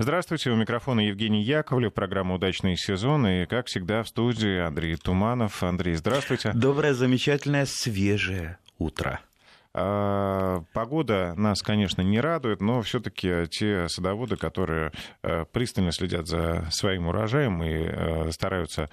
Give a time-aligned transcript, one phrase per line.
[0.00, 5.60] Здравствуйте, у микрофона Евгений Яковлев, программа «Удачный сезон», и, как всегда, в студии Андрей Туманов.
[5.64, 6.52] Андрей, здравствуйте.
[6.54, 9.18] Доброе, замечательное, свежее утро.
[9.74, 14.92] А, погода нас, конечно, не радует, но все-таки те садоводы, которые
[15.22, 18.88] э, пристально следят за своим урожаем и э, стараются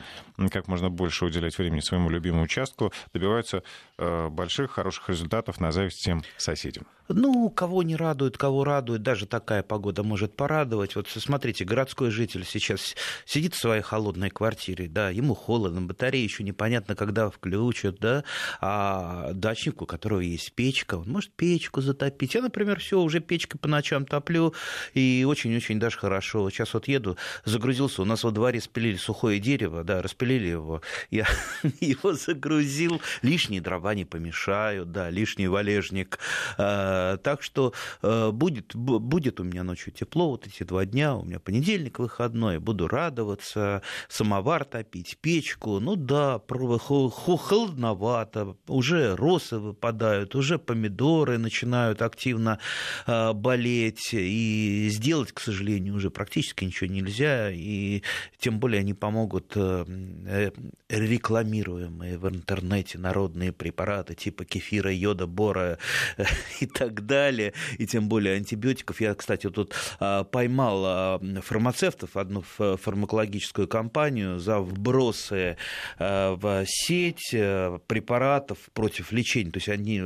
[0.51, 3.63] как можно больше уделять времени своему любимому участку, добиваются
[3.97, 6.85] э, больших, хороших результатов на зависть всем соседям.
[7.07, 10.95] Ну, кого не радует, кого радует, даже такая погода может порадовать.
[10.95, 12.95] Вот смотрите, городской житель сейчас
[13.25, 18.23] сидит в своей холодной квартире, да, ему холодно, батареи еще непонятно, когда включат, да,
[18.59, 22.33] а дачник, у которого есть печка, он может печку затопить.
[22.33, 24.55] Я, например, все уже печкой по ночам топлю,
[24.95, 26.49] и очень-очень даже хорошо.
[26.49, 31.27] Сейчас вот еду, загрузился, у нас во дворе спилили сухое дерево, да, распилили его, я
[31.79, 36.17] его загрузил, лишние дрова не помешают, да, лишний валежник,
[36.57, 41.23] а, так что э, будет, будет у меня ночью тепло вот эти два дня, у
[41.23, 45.79] меня понедельник выходной, буду радоваться, самовар топить, печку.
[45.79, 52.59] Ну да, холодновато, уже росы выпадают, уже помидоры начинают активно
[53.07, 58.01] э, болеть, и сделать, к сожалению, уже практически ничего нельзя, и
[58.37, 59.55] тем более они помогут
[60.89, 65.77] рекламируемые в интернете народные препараты типа кефира, йода, бора
[66.59, 69.01] и так далее, и тем более антибиотиков.
[69.01, 69.73] Я, кстати, тут
[70.31, 75.57] поймал фармацевтов, одну фармакологическую компанию за вбросы
[75.99, 79.51] в сеть э, препаратов против лечения.
[79.51, 80.03] То есть они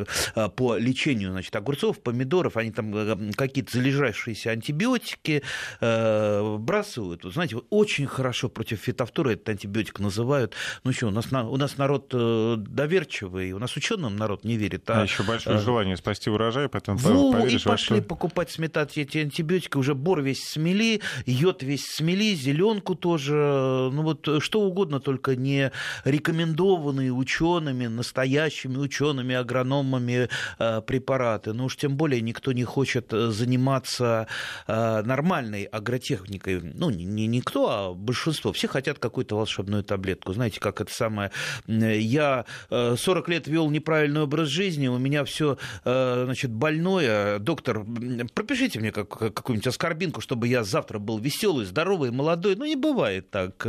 [0.48, 5.44] по лечению значит, огурцов, помидоров, они там э, какие-то залежавшиеся антибиотики
[5.82, 7.24] э, бросают.
[7.24, 10.54] Знаете, очень хорошо против фитофторы этот антибиотик называют.
[10.84, 14.90] Ну что, у нас, у нас народ доверчивый, у нас ученым народ не верит.
[14.90, 18.08] А, а еще большое желание спасти урожай, потом Во, поверишь, и пошли что...
[18.08, 24.28] покупать, сметать эти антибиотики, уже бор весь смели, йод весь смели, зеленку тоже, ну вот
[24.42, 25.72] что угодно, только не
[26.06, 31.54] рекомендованные учеными, настоящими учеными, агрономами э, препараты.
[31.54, 34.28] Ну уж тем более никто не хочет э, заниматься
[34.68, 36.62] э, нормальной агротехникой.
[36.62, 38.52] Ну, не, никто, а большинство.
[38.52, 40.34] Все хотят какую-то волшебную таблетку.
[40.34, 41.32] Знаете, как это самое...
[41.68, 47.86] Я 40 лет вел неправильный образ жизни, у меня все, значит, больное, доктор,
[48.34, 52.56] пропишите мне как, какую-нибудь аскорбинку, чтобы я завтра был веселый, здоровый, молодой.
[52.56, 53.66] Ну, не бывает так.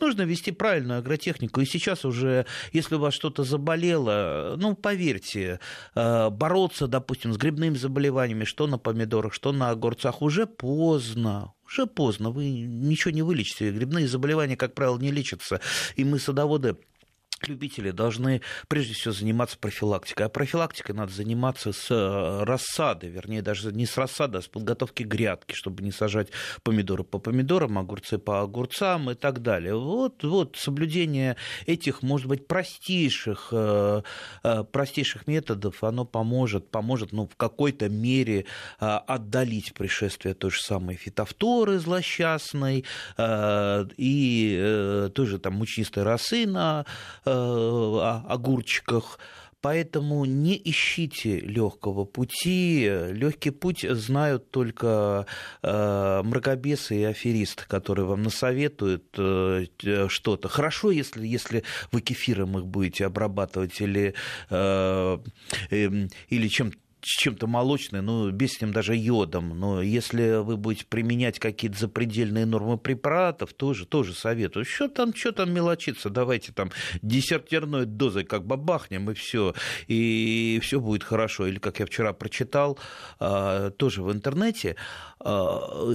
[0.00, 1.60] Нужно вести правильную агротехнику.
[1.60, 5.60] И сейчас уже, если у вас что-то заболело, ну, поверьте,
[5.94, 12.30] бороться, допустим, с грибными заболеваниями, что на помидорах, что на огурцах, уже поздно уже поздно,
[12.30, 13.70] вы ничего не вылечите.
[13.70, 15.60] Грибные заболевания, как правило, не лечатся.
[15.96, 16.76] И мы, садоводы,
[17.48, 20.26] любители должны прежде всего заниматься профилактикой.
[20.26, 25.02] А профилактикой надо заниматься с э, рассады, вернее, даже не с рассады, а с подготовки
[25.02, 26.28] грядки, чтобы не сажать
[26.62, 29.74] помидоры по помидорам, огурцы по огурцам и так далее.
[29.74, 31.36] Вот, вот соблюдение
[31.66, 34.02] этих, может быть, простейших, э,
[34.42, 38.46] э, простейших методов, оно поможет, поможет ну, в какой-то мере
[38.78, 42.84] отдалить пришествие той же самой фитофторы злосчастной
[43.96, 46.84] и той же там мучнистой росы на
[47.32, 49.18] огурчиках.
[49.62, 52.90] Поэтому не ищите легкого пути.
[53.12, 55.26] Легкий путь знают только
[55.62, 59.66] э, мракобесы и аферисты, которые вам насоветуют э,
[60.08, 60.48] что-то.
[60.48, 61.62] Хорошо, если, если
[61.92, 64.14] вы кефиром их будете обрабатывать или,
[64.50, 65.18] э,
[65.70, 69.58] э, или чем-то чем-то молочным, ну, без с ним даже йодом.
[69.58, 74.64] Но если вы будете применять какие-то запредельные нормы препаратов, тоже, тоже советую.
[74.64, 76.10] Что там, что там мелочиться?
[76.10, 76.70] Давайте там
[77.02, 79.54] десертерной дозой как бабахнем, и все,
[79.88, 81.46] и все будет хорошо.
[81.46, 82.78] Или, как я вчера прочитал,
[83.18, 84.76] а, тоже в интернете,
[85.18, 85.90] а,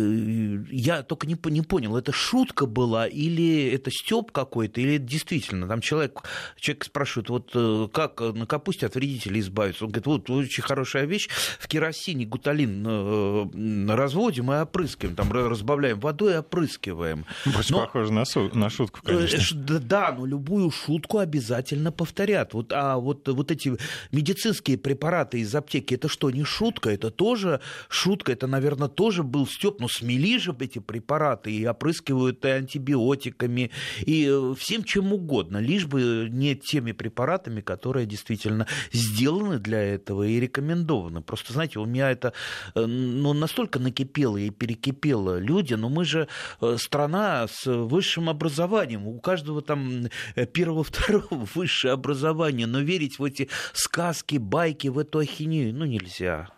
[0.70, 5.68] я только не, не понял, это шутка была, или это стёб какой-то, или это действительно.
[5.68, 6.24] Там человек,
[6.58, 9.86] человек спрашивает, вот э, как на капусте от вредителей избавиться?
[9.86, 11.30] Он говорит, вот очень хорошая хорошая вещь.
[11.60, 15.16] В керосине гуталин э, разводим и опрыскиваем.
[15.16, 17.26] Там разбавляем водой и опрыскиваем.
[17.46, 17.82] Больше но...
[17.82, 19.38] похоже на, су- на шутку, конечно.
[19.38, 22.54] Э, да, но любую шутку обязательно повторят.
[22.54, 23.78] Вот, а вот, вот эти
[24.12, 26.90] медицинские препараты из аптеки, это что, не шутка?
[26.90, 28.32] Это тоже шутка.
[28.32, 29.80] Это, наверное, тоже был степ.
[29.80, 33.72] Но смели же эти препараты и опрыскивают и антибиотиками,
[34.06, 40.24] и э, всем чем угодно, лишь бы не теми препаратами, которые действительно сделаны для этого
[40.24, 41.22] и рекомендуют рекомендовано.
[41.22, 42.34] Просто, знаете, у меня это
[42.76, 46.28] э, ну, настолько накипело и перекипело люди, но мы же
[46.62, 53.20] э, страна с высшим образованием, у каждого там э, первого, второго высшее образование, но верить
[53.20, 56.50] в эти сказки, байки, в эту ахинею, ну, нельзя.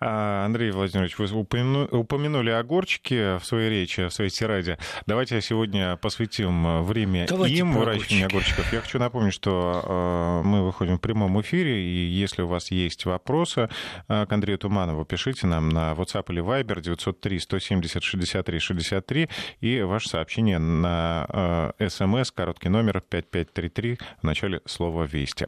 [0.00, 4.78] А, Андрей Владимирович, вы упомянули огурчики в своей речи, в своей тираде.
[5.06, 8.72] Давайте сегодня посвятим время Давайте им, выращиванию огурчиков.
[8.72, 13.68] Я хочу напомнить, что мы выходим в прямом эфире, и если у вас есть вопросы
[14.08, 19.28] к Андрею Туманову, пишите нам на WhatsApp или Viber 903 170 63 63
[19.60, 25.46] и ваше сообщение на смс, короткий номер 5533 в начале слова «Вести».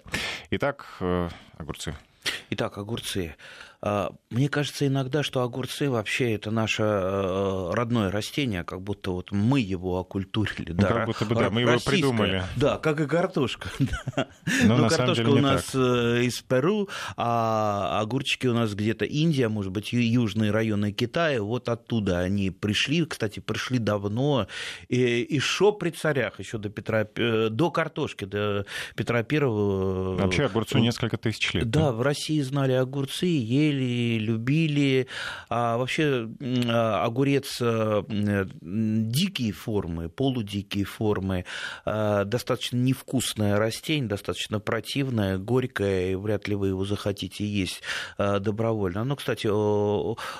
[0.50, 0.98] Итак,
[1.58, 1.94] огурцы.
[2.50, 3.34] Итак, огурцы.
[3.84, 9.32] А, мне кажется иногда, что огурцы вообще это наше э, родное растение, как будто вот
[9.32, 10.70] мы его окультурили.
[10.70, 12.44] Ну, да, как будто бы, да, мы его придумали.
[12.54, 13.70] Да, как и картошка.
[14.64, 15.74] Но, Но картошка у нас так.
[15.74, 21.42] Э, из Перу, а огурчики у нас где-то Индия, может быть, южные районы Китая.
[21.42, 24.46] Вот оттуда они пришли, кстати, пришли давно.
[24.88, 28.64] И еще при царях, еще до Петра, э, до картошки, до
[28.94, 30.14] Петра Первого.
[30.18, 31.68] Вообще огурцу несколько тысяч лет.
[31.68, 35.06] Да, в России знали огурцы, ели ели, любили.
[35.48, 36.28] А вообще
[36.68, 38.02] а, огурец э,
[38.60, 41.44] дикие формы, полудикие формы,
[41.84, 47.82] а, достаточно невкусное растение, достаточно противное, горькое, и вряд ли вы его захотите есть
[48.18, 49.04] а, добровольно.
[49.04, 49.48] Но, кстати,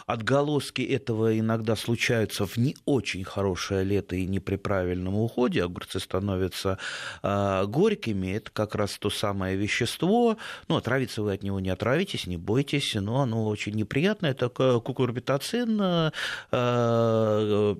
[0.07, 5.65] отголоски этого иногда случаются в не очень хорошее лето и не при правильном уходе.
[5.65, 6.79] Огурцы становятся
[7.23, 8.37] горькими.
[8.37, 10.37] Это как раз то самое вещество.
[10.69, 15.81] Ну, отравиться вы от него не отравитесь, не бойтесь, но оно очень неприятное, это кукурбитацин,
[15.81, 16.11] э,
[16.51, 17.75] э,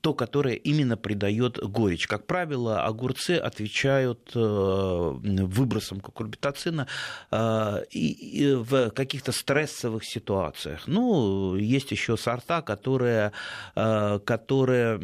[0.00, 2.06] то, которое именно придает горечь.
[2.06, 6.86] Как правило, огурцы отвечают э, выбросом кукурбитацина
[7.30, 10.86] в каких-то стрессовых ситуациях.
[10.86, 13.32] Ну, есть еще сорта, которые,
[13.74, 14.98] которые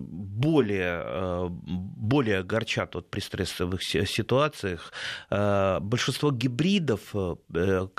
[0.00, 4.92] более, более горчат вот при стрессовых ситуациях.
[5.30, 7.14] Большинство гибридов,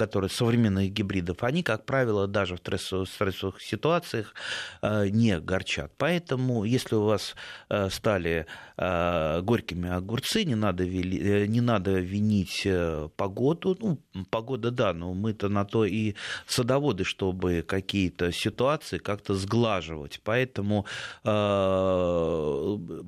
[0.01, 4.33] которые современных гибридов, они, как правило, даже в стрессовых ситуациях
[4.81, 5.91] э, не горчат.
[5.97, 7.35] Поэтому, если у вас
[7.69, 12.67] э, стали э, горькими огурцы, не надо, не надо винить
[13.15, 13.77] погоду.
[13.79, 13.99] Ну,
[14.31, 16.15] погода, да, но мы-то на то и
[16.47, 20.19] садоводы, чтобы какие-то ситуации как-то сглаживать.
[20.23, 20.87] Поэтому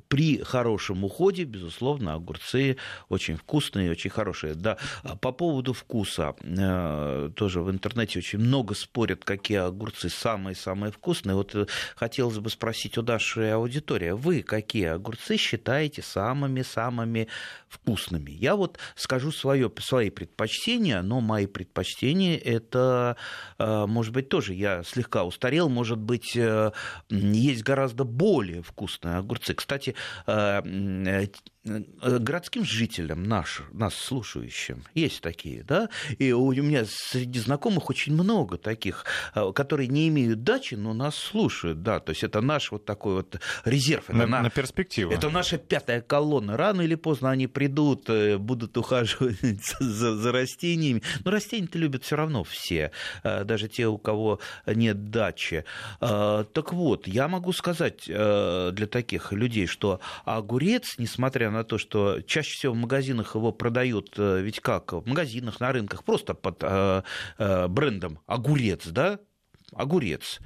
[0.08, 2.76] при хорошем уходе, безусловно, огурцы
[3.08, 4.54] очень вкусные, очень хорошие.
[4.54, 4.76] Да,
[5.20, 6.34] по поводу вкуса
[7.34, 11.34] тоже в интернете очень много спорят, какие огурцы самые-самые вкусные.
[11.34, 11.66] Вот э,
[11.96, 17.28] хотелось бы спросить у нашей аудитории, вы какие огурцы считаете самыми-самыми
[17.68, 18.30] вкусными?
[18.30, 23.16] Я вот скажу свое, свои предпочтения, но мои предпочтения это,
[23.58, 26.72] э, может быть, тоже я слегка устарел, может быть, э,
[27.10, 29.54] есть гораздо более вкусные огурцы.
[29.54, 29.94] Кстати,
[31.64, 35.88] городским жителям, наш, нас слушающим, есть такие, да,
[36.18, 41.16] и у меня среди знакомых очень много таких, э, которые не имеют дачи, но нас
[41.16, 44.04] слушают, да, то есть это наш вот такой вот резерв.
[44.10, 45.10] Это на, на, на перспективу.
[45.10, 46.56] Это наша пятая колонна.
[46.56, 49.38] Рано или поздно они придут, э, будут ухаживать
[49.80, 51.02] за, за растениями.
[51.24, 52.90] Но растения-то любят все равно все,
[53.22, 55.64] э, даже те, у кого нет дачи.
[56.00, 62.54] Так вот, я могу сказать для таких людей, что огурец, несмотря на то, что чаще
[62.54, 66.62] всего в магазинах его продают, ведь как, в магазинах, на рынках, просто под
[67.38, 69.18] Э, брендом огурец, да,
[69.72, 70.40] огурец.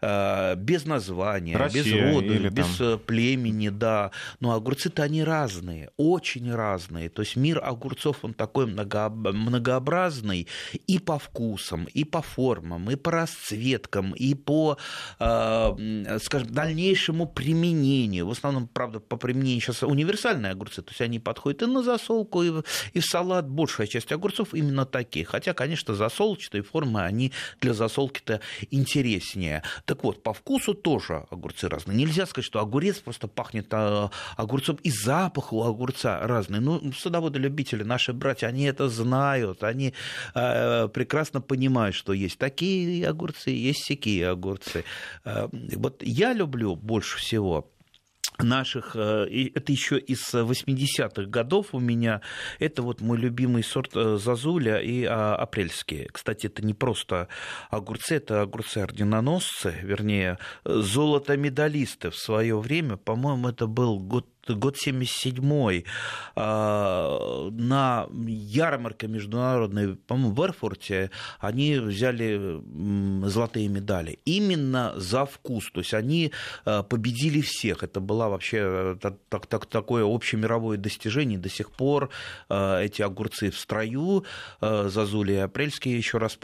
[0.00, 2.86] Э, без названия, Россия, без рода, без там...
[2.88, 4.12] Э, племени, да.
[4.38, 7.08] Но огурцы-то они разные, очень разные.
[7.08, 9.08] То есть мир огурцов, он такой много...
[9.08, 10.46] многообразный
[10.86, 14.78] и по вкусам, и по формам, и по расцветкам, и по,
[15.18, 18.28] э, скажем, дальнейшему применению.
[18.28, 22.42] В основном, правда, по применению сейчас универсальные огурцы, то есть они подходят и на засолку,
[22.42, 22.52] и,
[22.92, 23.48] и в салат.
[23.48, 25.24] Большая часть огурцов именно такие.
[25.24, 29.64] Хотя, конечно, засолочные формы, они для засолки-то интереснее.
[29.88, 31.96] Так вот, по вкусу тоже огурцы разные.
[31.96, 36.60] Нельзя сказать, что огурец просто пахнет а, огурцом, и запах у огурца разный.
[36.60, 39.94] Ну, садоводы-любители, наши братья, они это знают, они
[40.34, 44.84] э, прекрасно понимают, что есть такие огурцы, есть всякие огурцы.
[45.24, 47.70] Э, вот я люблю больше всего
[48.42, 52.20] наших, э, это еще из 80-х годов у меня,
[52.58, 56.08] это вот мой любимый сорт э, зазуля и а, апрельские.
[56.12, 57.28] Кстати, это не просто
[57.70, 65.82] огурцы, это огурцы-орденоносцы, вернее, золото-медалисты в свое время, по-моему, это был год год 77
[66.36, 72.60] на ярмарке международной, по-моему, в Эрфурте, они взяли
[73.26, 74.18] золотые медали.
[74.24, 75.70] Именно за вкус.
[75.72, 76.32] То есть они
[76.64, 77.82] победили всех.
[77.82, 81.38] Это было вообще так, так, такое общемировое достижение.
[81.38, 82.10] До сих пор
[82.48, 84.24] эти огурцы в строю.
[84.60, 86.38] Зазули и Апрельские, еще раз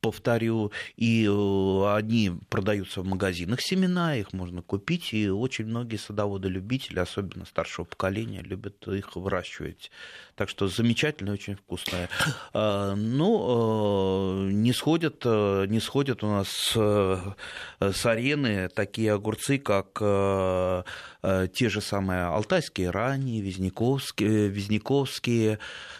[0.00, 6.98] повторю, и э, они продаются в магазинах семена, их можно купить, и очень многие садоводы-любители,
[6.98, 9.90] особенно старшего поколения, любят их выращивать.
[10.38, 12.08] Так что замечательно, очень вкусное.
[12.54, 19.98] А, ну, э, не сходят, э, не сходят у нас с арены такие огурцы, как
[19.98, 25.58] те же самые алтайские ранние, визняковские, визняковские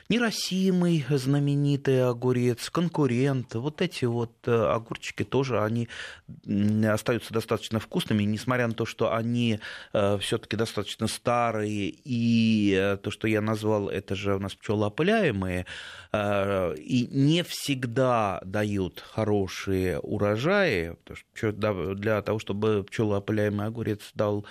[0.09, 3.55] неросимый знаменитый огурец, конкурент.
[3.55, 5.89] Вот эти вот э, огурчики тоже, они
[6.87, 9.61] остаются достаточно вкусными, несмотря на то, что они
[9.93, 15.67] э, все-таки достаточно старые, и э, то, что я назвал, это же у нас пчелоопыляемые,
[16.13, 20.97] и не всегда дают хорошие урожаи,
[21.95, 24.47] для того, чтобы пчелоопыляемый огурец дал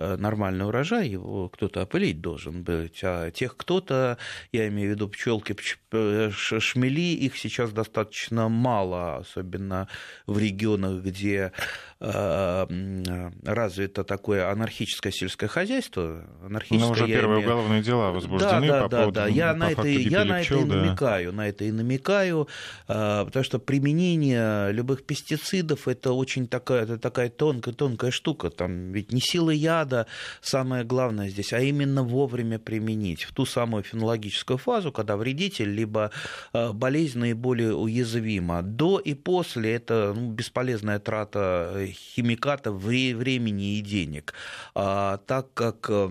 [0.00, 3.00] Э, нормальный урожай, его кто-то опылить должен быть.
[3.02, 4.16] А тех кто-то,
[4.52, 5.56] я имею в виду пчелки,
[5.87, 9.88] э, шмели, их сейчас достаточно мало, особенно
[10.26, 11.52] в регионах, где
[12.00, 16.24] э, развито такое анархическое сельское хозяйство.
[16.44, 17.48] Анархическое, Но уже первые имею...
[17.48, 19.26] уголовные дела возбуждены да, да, по да, поводу да.
[19.28, 22.48] Я по на это, я на это и намекаю, на это и намекаю,
[22.86, 28.50] потому что применение любых пестицидов это очень такая, это такая тонкая, тонкая штука.
[28.50, 30.06] Там ведь не сила яда,
[30.40, 36.10] самое главное здесь, а именно вовремя применить в ту самую фенологическую фазу, когда вредитель либо
[36.52, 38.62] э, болезнь наиболее уязвима.
[38.62, 44.34] До и после это ну, бесполезная трата э, химикатов, времени и денег.
[44.74, 46.10] А, так как э,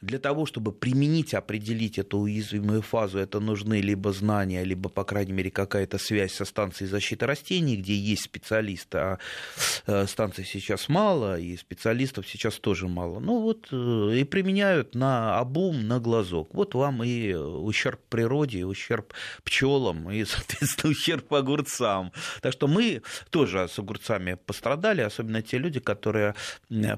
[0.00, 5.32] для того, чтобы применить, определить эту уязвимую фазу, это нужны либо знания, либо, по крайней
[5.32, 11.56] мере, какая-то связь со станцией защиты растений, где есть специалисты, а станций сейчас мало, и
[11.56, 13.20] специалистов сейчас тоже мало.
[13.20, 16.54] Ну вот э, и применяют на обум, на глазок.
[16.54, 19.12] Вот вам и ущерб природе, и ущерб
[19.44, 22.12] пчелам, и, соответственно, ущерб огурцам.
[22.40, 26.34] Так что мы тоже с огурцами пострадали, особенно те люди, которые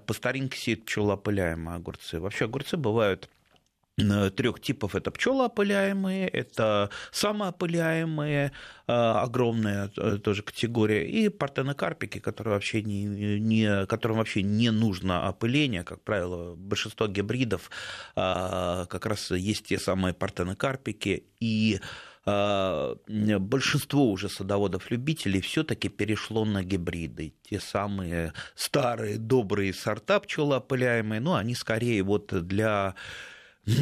[0.06, 2.20] по старинке сеют пчелоопыляемые огурцы.
[2.20, 2.87] Вообще огурцы бывают
[3.98, 4.94] Э, трех типов.
[4.94, 8.52] Это пчелоопыляемые, это самоопыляемые,
[8.86, 15.26] э, огромная э, тоже категория, и партенокарпики, которые вообще не, не, которым вообще не нужно
[15.26, 15.82] опыление.
[15.82, 17.70] Как правило, большинство гибридов
[18.14, 21.80] как раз есть те самые партенокарпики, и
[23.38, 27.34] большинство уже садоводов-любителей все-таки перешло на гибриды.
[27.42, 32.94] Те самые старые добрые сорта пчелоопыляемые, ну, они скорее вот для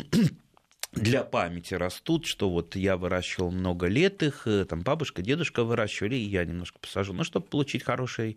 [0.93, 6.17] для памяти растут, что вот я выращивал много лет их, э, там бабушка, дедушка выращивали,
[6.17, 7.13] и я немножко посажу.
[7.13, 8.37] Но чтобы получить хороший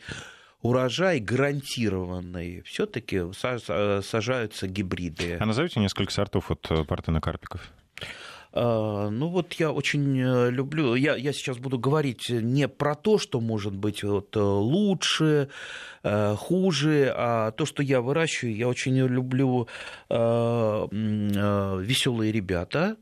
[0.61, 5.37] урожай гарантированный, все-таки сажаются гибриды.
[5.39, 7.61] А назовите несколько сортов от э, партенокарпиков.
[8.51, 13.19] А, ну вот я очень э, люблю, я, я сейчас буду говорить не про то,
[13.19, 15.49] что может быть вот э, лучше,
[16.03, 19.67] э, хуже, а то, что я выращиваю, я очень люблю
[20.09, 22.97] веселые ребята,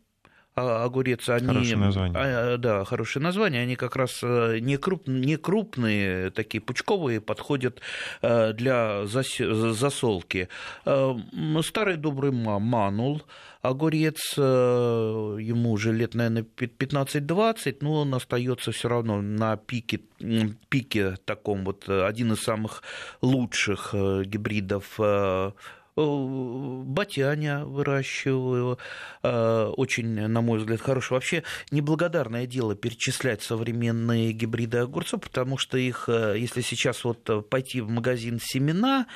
[0.57, 1.47] огурец, они...
[1.47, 2.17] Хорошее название.
[2.17, 3.61] А, да, хорошее название.
[3.61, 7.81] Они как раз не, круп, не крупные, такие пучковые, подходят
[8.21, 10.49] для засолки.
[10.83, 13.23] Старый добрый манул,
[13.61, 20.01] огурец, э, ему уже лет, наверное, 15-20, но он остается все равно на пике,
[20.69, 22.83] пике таком вот, э, один из самых
[23.21, 24.99] лучших э, гибридов
[25.97, 28.77] Батяня выращиваю,
[29.23, 31.13] очень, на мой взгляд, хороший.
[31.13, 37.89] Вообще неблагодарное дело перечислять современные гибриды огурцов, потому что их, если сейчас вот пойти в
[37.89, 39.07] магазин семена,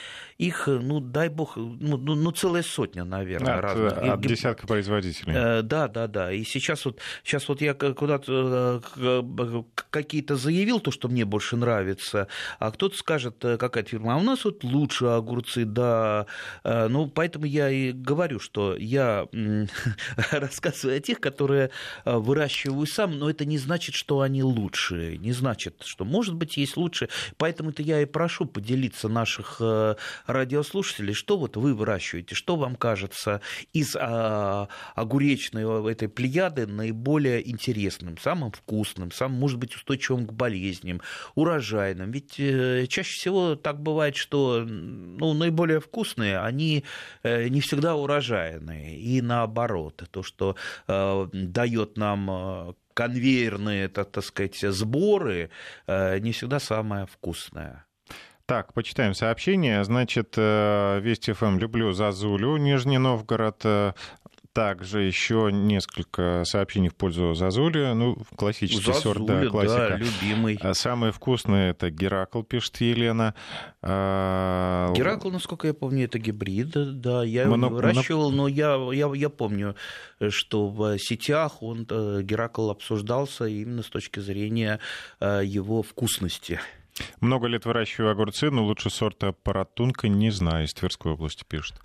[0.42, 3.98] их, ну, дай бог, ну, ну, ну целая сотня, наверное, от, разных.
[3.98, 5.34] От десятка производителей.
[5.36, 6.32] Э, да, да, да.
[6.32, 12.28] И сейчас вот, сейчас вот я куда-то э, какие-то заявил то, что мне больше нравится,
[12.60, 16.26] а кто-то скажет, э, какая-то фирма, а у нас вот лучше огурцы, да.
[16.90, 19.28] Ну, поэтому я и говорю, что я
[20.32, 21.72] рассказываю о тех, которые
[22.06, 26.78] выращиваю сам, но это не значит, что они лучшие, не значит, что, может быть, есть
[26.78, 27.10] лучше.
[27.38, 29.62] Поэтому-то я и прошу поделиться наших
[30.28, 33.42] радиослушателей, что вот вы выращиваете, что вам кажется
[33.74, 41.02] из а, огуречной этой плеяды наиболее интересным, самым вкусным, самым, может быть, устойчивым к болезням,
[41.36, 42.12] урожайным.
[42.12, 46.84] Ведь э, чаще всего так бывает, что ну, наиболее вкусные, они они
[47.24, 48.98] не всегда урожайные.
[49.00, 50.56] И наоборот, то, что
[50.88, 55.50] дает нам конвейерные, так, так сказать, сборы,
[55.88, 57.86] не всегда самое вкусное.
[58.46, 59.84] Так, почитаем сообщение.
[59.84, 63.64] Значит, Вести ФМ люблю Зазулю, Нижний Новгород.
[64.54, 67.94] Также еще несколько сообщений в пользу Зазули.
[67.94, 69.88] Ну, классический Зазуля, сорт, да, классика.
[69.92, 70.60] Да, любимый.
[70.62, 73.34] А самый вкусный это Геракл, пишет Елена.
[73.82, 77.24] А, Геракл, насколько я помню, это гибрид, да.
[77.24, 77.70] Я его Моно...
[77.70, 79.76] выращивал, но я, я, я помню,
[80.30, 84.80] что в сетях он, э, Геракл обсуждался именно с точки зрения
[85.22, 86.60] э, его вкусности.
[87.22, 91.76] Много лет выращиваю огурцы, но лучше сорта паратунка не знаю, из Тверской области пишет.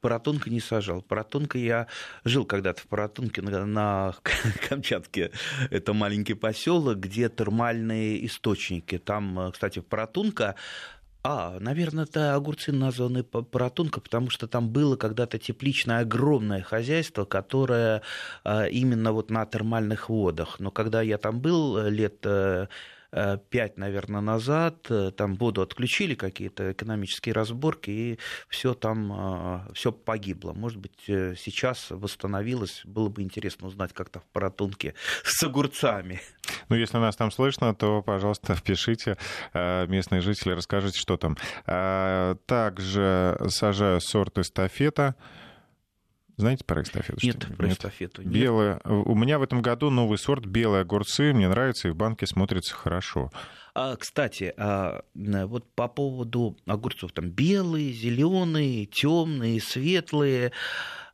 [0.00, 1.02] Паратунка не сажал.
[1.02, 1.86] Паратунка я
[2.24, 4.14] жил когда-то в Паратунке на, на
[4.68, 5.32] Камчатке.
[5.70, 8.98] Это маленький поселок, где термальные источники.
[8.98, 10.54] Там, э, кстати, Паратунка
[11.24, 18.02] а, наверное, это огурцы названы Паратунка, потому что там было когда-то тепличное огромное хозяйство, которое
[18.44, 20.60] э, именно вот на термальных водах.
[20.60, 22.24] Но когда я там был э, лет
[23.10, 24.86] Э, пять, наверное, назад.
[24.90, 30.52] Э, там воду отключили, какие-то экономические разборки, и все там, э, все погибло.
[30.52, 32.82] Может быть, сейчас восстановилось.
[32.84, 36.20] Было бы интересно узнать, как то в Паратунке с огурцами.
[36.68, 39.16] Ну, если нас там слышно, то, пожалуйста, пишите,
[39.54, 41.36] местные жители, расскажите, что там.
[42.46, 45.14] Также сажаю сорт эстафета.
[46.38, 47.18] Знаете про эстафету?
[47.26, 47.76] Нет, про нет?
[47.76, 48.32] эстафету нет.
[48.32, 48.80] Белая.
[48.84, 51.32] У меня в этом году новый сорт белые огурцы.
[51.32, 53.32] Мне нравится, и в банке смотрится хорошо.
[53.74, 60.52] А, кстати, а, вот по поводу огурцов, там белые, зеленые, темные, светлые.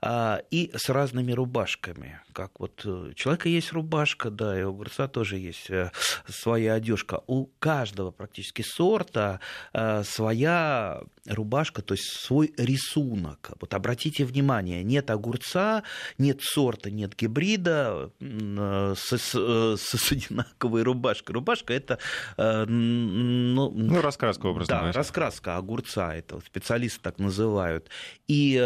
[0.07, 2.21] А, и с разными рубашками.
[2.35, 5.93] Как вот э, у человека есть рубашка, да, и у огурца тоже есть э,
[6.29, 7.23] своя одежка.
[7.27, 9.41] У каждого практически сорта
[9.73, 13.53] э, своя рубашка, то есть свой рисунок.
[13.59, 15.85] Вот обратите внимание, нет огурца,
[16.19, 19.35] нет сорта, нет гибрида с, с,
[19.79, 21.33] с одинаковой рубашкой.
[21.33, 21.99] Рубашка это
[22.37, 24.75] ну, ну раскраска образно.
[24.75, 24.93] Да, говоря.
[24.93, 27.89] раскраска огурца, это специалисты так называют.
[28.29, 28.59] И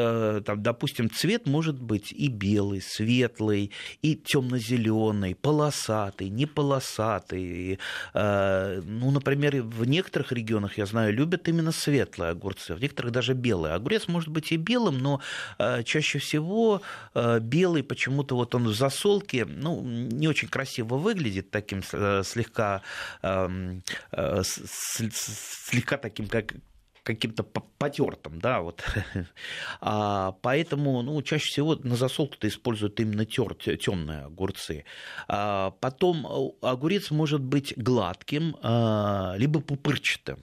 [0.45, 3.71] там, допустим, цвет цвет может быть и белый, светлый,
[4.01, 7.79] и темно-зеленый, полосатый, не полосатый.
[8.15, 13.35] Э, ну, например, в некоторых регионах, я знаю, любят именно светлые огурцы, в некоторых даже
[13.35, 13.75] белые.
[13.75, 15.21] Огурец может быть и белым, но
[15.59, 16.81] э, чаще всего
[17.14, 22.81] э, белый почему-то вот он в засолке, ну, не очень красиво выглядит, таким слегка,
[23.23, 23.83] эм,
[25.12, 26.55] слегка таким, как
[27.09, 28.85] каким-то потертым, да, вот.
[29.81, 34.85] а, поэтому, ну, чаще всего на засолку-то используют именно терт, темные огурцы.
[35.27, 40.38] А, потом э, огурец может быть гладким, а, либо пупырчатым.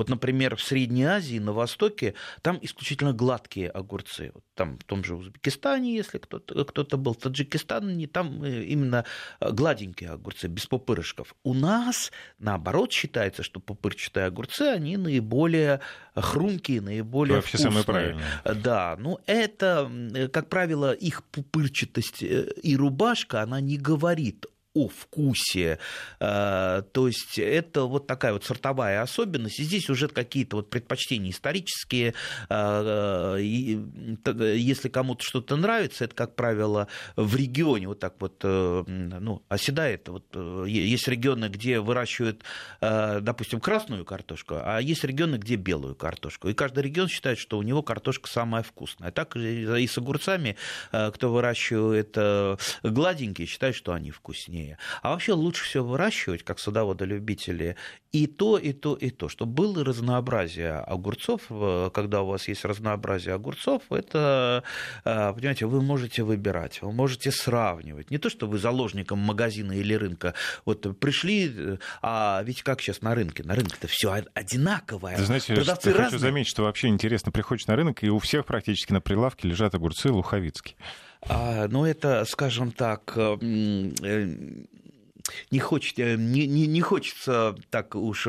[0.00, 4.30] Вот, например, в Средней Азии, на Востоке, там исключительно гладкие огурцы.
[4.32, 9.04] Вот там в том же Узбекистане, если кто-то кто был, в Таджикистане, там э, именно
[9.40, 11.34] э, гладенькие огурцы, без пупырышков.
[11.44, 15.80] У нас, наоборот, считается, что пупырчатые огурцы, они наиболее
[16.14, 17.70] хрумкие, наиболее Вообще вкусные.
[17.70, 18.24] самые правильные.
[18.64, 19.92] Да, ну это,
[20.32, 25.78] как правило, их пупырчатость э, и рубашка, она не говорит о вкусе.
[26.20, 29.58] Э, то есть это вот такая вот сортовая особенность.
[29.58, 32.14] И здесь уже какие-то вот предпочтения исторические.
[32.48, 39.42] Э, если кому-то что-то нравится, это, как правило, в регионе вот так вот э, ну,
[39.48, 40.08] оседает.
[40.08, 42.44] Вот, есть регионы, где выращивают,
[42.80, 46.48] допустим, красную картошку, а есть регионы, где белую картошку.
[46.48, 49.10] И каждый регион считает, что у него картошка самая вкусная.
[49.10, 50.56] Так и с огурцами,
[50.90, 52.16] кто выращивает
[52.82, 54.78] гладенькие, считает, что они вкуснее сложнее.
[55.02, 57.76] А вообще лучше всего выращивать, как садоводолюбители,
[58.12, 61.42] и то, и то, и то, чтобы было разнообразие огурцов.
[61.92, 64.64] Когда у вас есть разнообразие огурцов, это,
[65.04, 68.10] э, понимаете, вы можете выбирать, вы можете сравнивать.
[68.10, 70.34] Не то, что вы заложником магазина или рынка.
[70.64, 73.42] Вот пришли, э, а ведь как сейчас на рынке?
[73.44, 75.16] На рынке-то все одинаковое.
[75.16, 78.44] Ты знаете, Продавцы я хочу заметить, что вообще интересно, приходишь на рынок, и у всех
[78.44, 80.76] практически на прилавке лежат огурцы луховицкие.
[81.28, 83.36] А, ну, это, скажем так, э,
[85.50, 88.28] не, хочется, не, не, не хочется так уж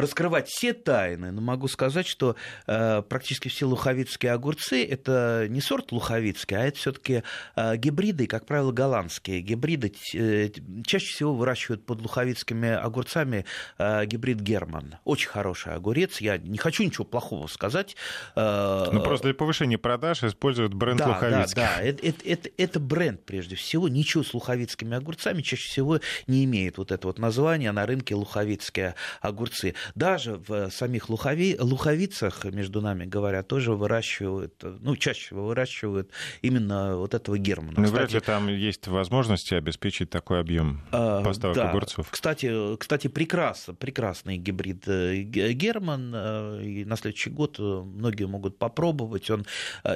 [0.00, 5.92] раскрывать все тайны, но могу сказать, что э, практически все луховицкие огурцы это не сорт
[5.92, 7.22] луховицкий, а это все-таки
[7.56, 9.92] э, гибриды, как правило, голландские гибриды.
[10.14, 10.48] Э,
[10.86, 13.44] чаще всего выращивают под луховицкими огурцами
[13.78, 14.96] э, гибрид Герман.
[15.04, 16.20] Очень хороший огурец.
[16.20, 17.96] Я не хочу ничего плохого сказать.
[18.36, 21.62] Э, ну, просто для повышения продаж используют бренд да, луховицкий.
[21.62, 23.88] Да, да, это, это, это, это бренд прежде всего.
[23.88, 28.94] Ничего с луховицкими огурцами чаще всего не имеет вот это вот название на рынке луховицкие
[29.20, 29.74] огурцы.
[29.94, 36.10] Даже в самих лухови, луховицах, между нами говоря, тоже выращивают, ну, чаще выращивают
[36.42, 37.74] именно вот этого германа.
[37.80, 41.70] Ну, вряд ли там есть возможности обеспечить такой объем а, поставок да.
[41.70, 42.08] огурцов.
[42.10, 49.30] Кстати, кстати прекрасно, прекрасный гибрид э, герман, э, и на следующий год многие могут попробовать.
[49.30, 49.46] Он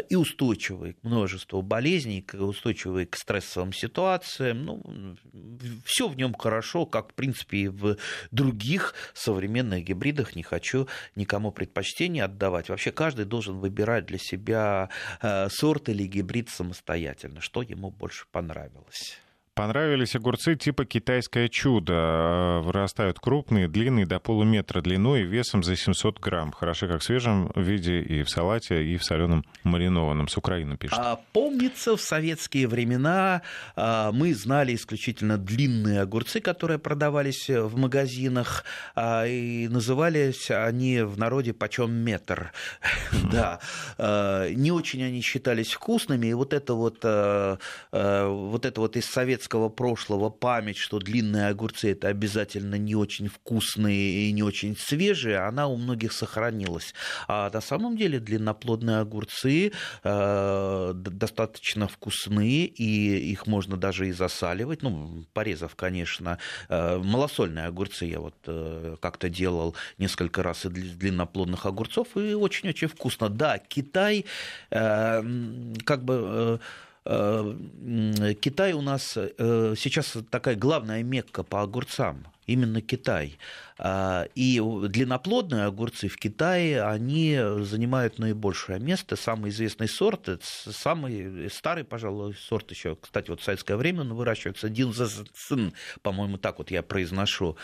[0.09, 4.65] и устойчивый к множеству болезней, устойчивый к стрессовым ситуациям.
[4.65, 5.17] Ну,
[5.85, 7.97] все в нем хорошо, как, в принципе, и в
[8.31, 10.37] других современных гибридах.
[10.37, 12.69] Не хочу никому предпочтение отдавать.
[12.69, 14.89] Вообще каждый должен выбирать для себя
[15.21, 19.19] э, сорт или гибрид самостоятельно, что ему больше понравилось.
[19.55, 22.63] Понравились огурцы типа «Китайское чудо».
[22.65, 26.53] Вырастают крупные, длинные, до полуметра длиной и весом за 700 грамм.
[26.53, 30.29] Хороши как в свежем виде и в салате, и в соленом маринованном.
[30.29, 30.99] С Украины пишет.
[30.99, 33.43] А, помнится, в советские времена
[33.77, 41.19] а, мы знали исключительно длинные огурцы, которые продавались в магазинах, а, и назывались они в
[41.19, 42.53] народе «почем метр».
[43.31, 43.61] Да,
[43.99, 49.42] а, не очень они считались вкусными, и вот это вот, вот это вот из советского
[49.43, 55.39] советского прошлого память, что длинные огурцы это обязательно не очень вкусные и не очень свежие,
[55.39, 56.95] она у многих сохранилась.
[57.29, 59.73] А на самом деле длинноплодные огурцы
[60.05, 66.39] э, достаточно вкусные, и их можно даже и засаливать, ну, порезав, конечно.
[66.69, 72.89] Э, малосольные огурцы я вот э, как-то делал несколько раз из длинноплодных огурцов, и очень-очень
[72.89, 73.29] вкусно.
[73.29, 74.25] Да, Китай
[74.71, 75.23] э,
[75.85, 76.15] как бы...
[76.15, 76.59] Э,
[77.05, 83.39] Китай у нас э, сейчас такая главная мекка по огурцам именно Китай.
[83.79, 89.17] А, и длинноплодные огурцы в Китае, они занимают наибольшее место.
[89.17, 94.69] Самый известный сорт, самый старый, пожалуй, сорт еще, кстати, вот в советское время он выращивается,
[94.69, 97.57] Динзацин, по-моему, так вот я произношу.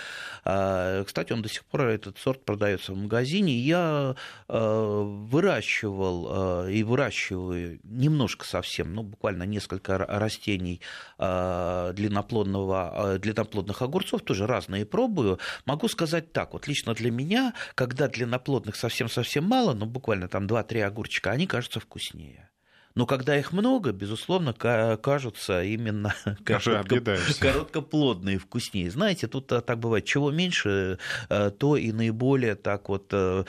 [0.45, 3.57] А, кстати, он до сих пор, этот сорт продается в магазине.
[3.57, 4.17] Я
[4.49, 10.81] а, выращивал и выращиваю немножко совсем, ну, буквально несколько растений
[11.19, 15.39] длинноплодного, длинноплодных огурцов, тоже разные пробую.
[15.65, 20.83] Могу сказать, так, вот лично для меня, когда длинноплодных совсем-совсем мало, ну буквально там 2-3
[20.83, 22.51] огурчика, они кажутся вкуснее.
[22.99, 28.91] Но когда их много, безусловно, кажутся именно коротко, короткоплодные, вкуснее.
[28.91, 33.45] Знаете, тут э, так бывает, чего меньше, э, то и наиболее так вот э,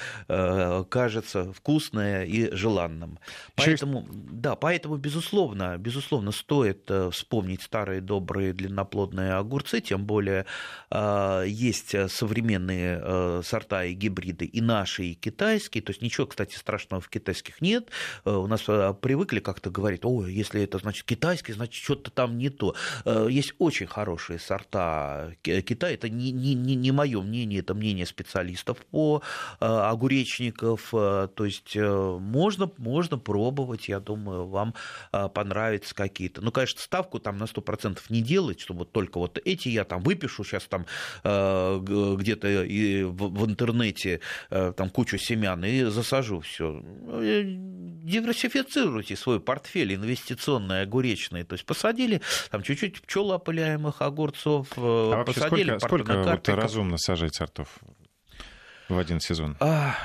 [0.89, 3.17] кажется вкусное и желанным.
[3.55, 10.45] Поэтому, да, поэтому, безусловно, безусловно, стоит вспомнить старые добрые длинноплодные огурцы, тем более
[10.91, 17.09] есть современные сорта и гибриды, и наши, и китайские, то есть ничего, кстати, страшного в
[17.09, 17.89] китайских нет.
[18.25, 22.49] У нас привыкли привыкли как-то говорить, ой, если это значит китайский, значит что-то там не
[22.49, 22.75] то.
[23.05, 28.05] Э, есть очень хорошие сорта Китая, это не, не, не, не мое мнение, это мнение
[28.05, 29.21] специалистов по
[29.59, 34.73] э, огуречников, э, то есть можно, можно пробовать, я думаю, вам
[35.11, 36.41] понравится какие-то.
[36.41, 40.43] Ну, конечно, ставку там на 100% не делать, чтобы только вот эти я там выпишу
[40.43, 40.85] сейчас там
[41.23, 46.81] где-то в интернете там кучу семян и засажу все.
[48.03, 51.43] Диверсифицируйте свой портфель инвестиционный, огуречный.
[51.43, 57.35] То есть посадили там чуть-чуть пчелоопыляемых огурцов, э, а посадили сколько, сколько вот разумно сажать
[57.35, 57.77] сортов
[58.87, 59.55] в один сезон?
[59.59, 59.95] А,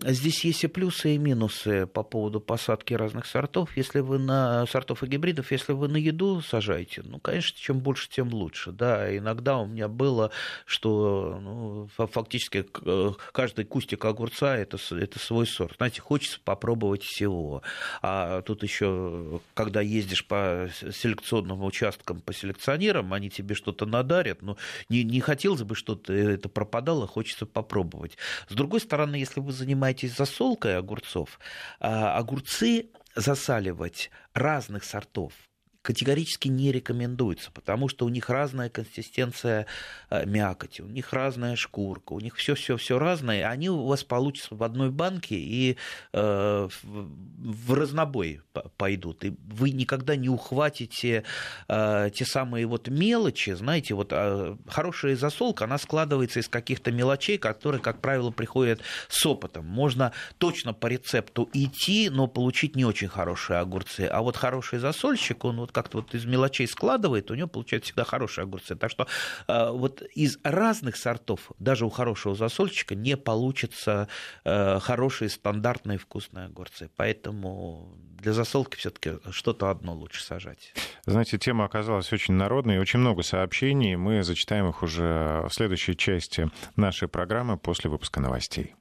[0.00, 3.76] Здесь есть и плюсы, и минусы по поводу посадки разных сортов.
[3.76, 8.08] Если вы на сортов и гибридов, если вы на еду сажаете, ну, конечно, чем больше,
[8.10, 8.72] тем лучше.
[8.72, 10.32] Да, иногда у меня было,
[10.66, 15.76] что ну, фактически э, каждый кустик огурца это, это свой сорт.
[15.76, 17.62] Знаете, хочется попробовать всего.
[18.02, 24.56] А тут еще, когда ездишь по селекционным участкам, по селекционерам, они тебе что-то надарят, но
[24.88, 28.16] не, не хотелось бы, что-то это пропадало, хочется попробовать.
[28.48, 31.38] С другой стороны, если вы занимаетесь занимаетесь засолкой огурцов,
[31.80, 35.32] а, огурцы засаливать разных сортов
[35.82, 39.66] категорически не рекомендуется, потому что у них разная консистенция
[40.10, 44.04] э, мякоти, у них разная шкурка, у них все все все разное, они у вас
[44.04, 45.76] получатся в одной банке и
[46.12, 48.40] э, в разнобой
[48.76, 51.24] пойдут, и вы никогда не ухватите
[51.68, 57.38] э, те самые вот мелочи, знаете, вот э, хорошая засолка, она складывается из каких-то мелочей,
[57.38, 59.66] которые, как правило, приходят с опытом.
[59.66, 65.44] Можно точно по рецепту идти, но получить не очень хорошие огурцы, а вот хороший засольщик,
[65.44, 68.76] он вот как-то вот из мелочей складывает, у него получаются всегда хорошие огурцы.
[68.76, 69.06] Так что
[69.48, 74.08] вот из разных сортов, даже у хорошего засольщика, не получится
[74.44, 76.90] хорошие стандартные вкусные огурцы.
[76.96, 80.72] Поэтому для засолки все-таки что-то одно лучше сажать.
[81.06, 83.96] Знаете, тема оказалась очень народной, очень много сообщений.
[83.96, 88.74] Мы зачитаем их уже в следующей части нашей программы после выпуска новостей.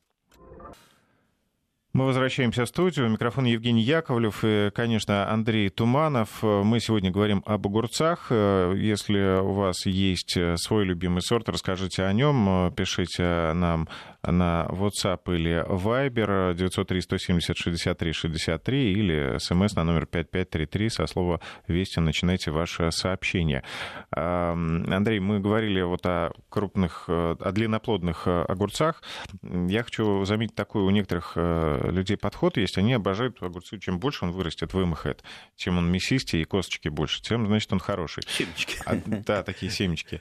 [1.94, 3.10] Мы возвращаемся в студию.
[3.10, 6.42] Микрофон Евгений Яковлев и, конечно, Андрей Туманов.
[6.42, 8.32] Мы сегодня говорим об огурцах.
[8.32, 12.74] Если у вас есть свой любимый сорт, расскажите о нем.
[12.78, 13.90] Пишите нам
[14.24, 22.92] на WhatsApp или Viber 903-170-63-63 или смс на номер 5533 со слова «Вести» начинайте ваше
[22.92, 23.64] сообщение.
[24.12, 29.02] Андрей, мы говорили вот о крупных, о длинноплодных огурцах.
[29.42, 32.78] Я хочу заметить такой у некоторых людей подход есть.
[32.78, 33.80] Они обожают огурцы.
[33.80, 35.24] Чем больше он вырастет, вымахает,
[35.56, 38.24] чем он мясистее и косточки больше, тем, значит, он хороший.
[38.28, 38.78] Семечки.
[38.86, 40.20] А, да, такие семечки.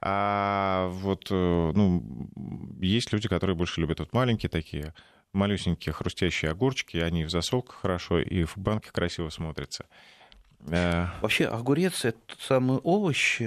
[0.00, 2.30] А вот, э, ну,
[2.80, 4.92] есть люди, которые больше любят вот маленькие такие,
[5.32, 9.86] малюсенькие хрустящие огурчики, они в засолках хорошо и в банке красиво смотрятся.
[10.68, 13.40] Э, Вообще огурец это самый овощ,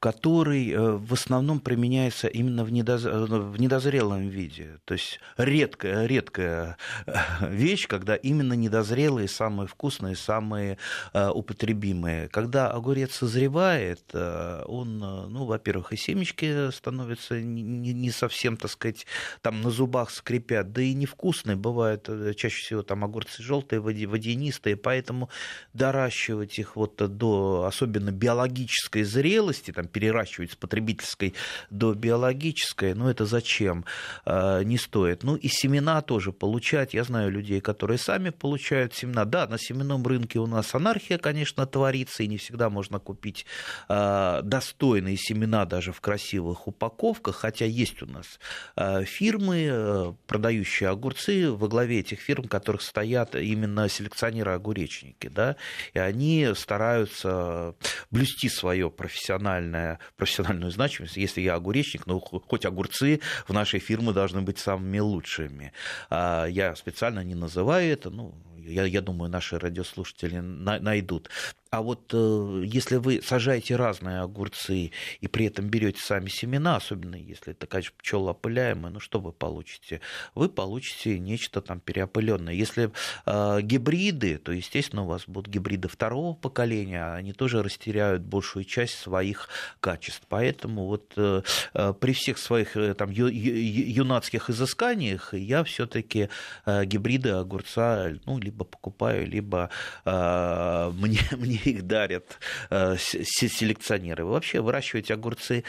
[0.00, 2.62] который э, в основном применяется именно.
[2.62, 4.78] Э, в недозрелом виде.
[4.86, 7.12] То есть редкая, редкая э,
[7.48, 10.78] вещь, когда именно недозрелые самые вкусные, самые
[11.12, 12.28] употребимые.
[12.28, 19.06] Когда огурец созревает, он, ну, во-первых, и семечки становятся не совсем, так сказать,
[19.42, 25.28] там на зубах скрипят, да и невкусные бывают чаще всего там огурцы желтые, водянистые, поэтому
[25.74, 31.34] доращивать их вот до особенно биологической зрелости, там переращивать с потребительской
[31.70, 33.84] до биологической, ну это зачем?
[34.24, 35.22] А, не стоит.
[35.22, 36.94] Ну и семена тоже получать.
[36.94, 39.24] Я знаю людей, которые сами получают семена.
[39.24, 43.46] Да, на семенном рынке у нас анархия, конечно, творится, и не всегда можно купить
[43.88, 48.38] а, достойные семена даже в красивых упаковках, хотя есть у нас
[48.76, 55.56] а, фирмы, продающие огурцы, во главе этих фирм, в которых стоят именно селекционеры-огуречники, да,
[55.94, 57.74] и они стараются
[58.10, 61.16] блюсти свое профессиональное профессиональная, профессиональную значимость.
[61.16, 65.72] Если я огуречник, ну, хоть огурцы в нашей фирме должны быть самыми лучшими.
[66.08, 71.30] А я специально не называю это, ну, я, я думаю, наши радиослушатели найдут.
[71.70, 77.14] А вот э, если вы сажаете разные огурцы и при этом берете сами семена, особенно
[77.14, 80.00] если это, конечно, пчелоопыляемые, ну что вы получите?
[80.34, 82.54] Вы получите нечто там переопыленное.
[82.54, 82.90] Если
[83.24, 88.94] э, гибриды, то, естественно, у вас будут гибриды второго поколения, они тоже растеряют большую часть
[88.94, 90.24] своих качеств.
[90.28, 91.42] Поэтому вот э,
[91.74, 96.30] э при всех своих э, там ю, ю, юнацких изысканиях я все-таки
[96.66, 99.70] э, гибриды огурца ну, либо покупаю, либо
[100.04, 102.38] э, мне, мне их дарят
[102.70, 104.24] э, селекционеры.
[104.24, 105.64] Вообще выращивать огурцы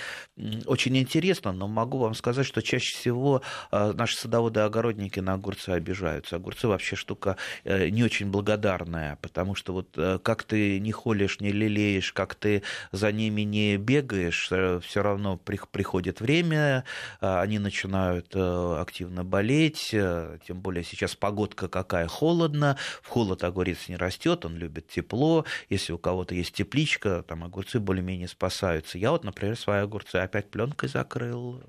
[0.66, 6.36] очень интересно, но могу вам сказать, что чаще всего э, наши садоводы-огородники на огурцы обижаются.
[6.38, 11.52] Огурцы вообще штука э, не очень благодарная, потому что вот как ты не холишь, не
[11.52, 14.50] лелеешь, как ты за ними не бегаешь,
[14.84, 16.84] все равно приходит время,
[17.20, 24.46] они начинают активно болеть, тем более сейчас погодка какая холодно, в холод огурец не растет,
[24.46, 25.46] он любит тепло,
[25.82, 28.98] если у кого-то есть тепличка, там огурцы более-менее спасаются.
[28.98, 31.62] Я вот, например, свои огурцы опять пленкой закрыл.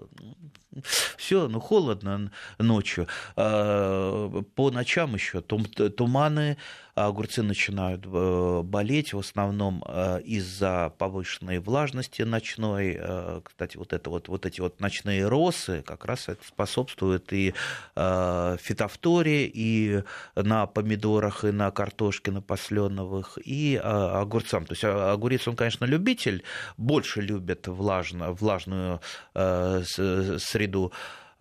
[1.17, 3.09] Все, ну холодно ночью.
[3.37, 6.59] А, по ночам еще туманы,
[6.95, 12.97] огурцы начинают э, болеть в основном э, из-за повышенной влажности ночной.
[12.99, 17.55] Э, кстати, вот, это вот, вот эти вот ночные росы как раз это способствует и
[17.95, 20.03] фитофторе, и
[20.35, 24.67] на помидорах, и на картошке, на посленовых, и огурцам.
[24.67, 26.43] То есть огурец, он, конечно, любитель,
[26.77, 29.01] больше любит влажно, влажную
[29.35, 30.93] среду,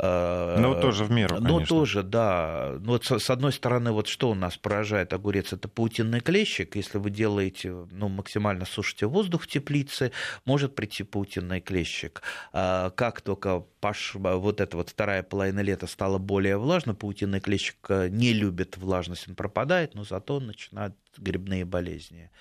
[0.02, 1.60] ну, тоже в меру, конечно.
[1.60, 2.74] Ну, тоже, да.
[2.80, 6.76] Ну, вот с одной стороны, вот что у нас поражает огурец, это паутинный клещик.
[6.76, 10.12] Если вы делаете, ну, максимально сушите воздух в теплице,
[10.46, 12.24] может прийти паутинный клещик.
[12.52, 14.16] А как только пош...
[14.16, 19.28] вот эта вот вторая половина лета стала более влажной, паутинный клещик э, не любит влажность,
[19.28, 22.32] он пропадает, но зато начинают грибные болезни.